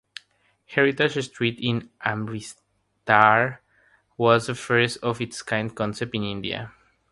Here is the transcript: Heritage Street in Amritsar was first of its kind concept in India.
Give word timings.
Heritage 0.65 1.23
Street 1.27 1.59
in 1.61 1.91
Amritsar 2.03 3.61
was 4.17 4.49
first 4.59 4.97
of 5.03 5.21
its 5.21 5.43
kind 5.43 5.75
concept 5.75 6.15
in 6.15 6.23
India. 6.23 6.71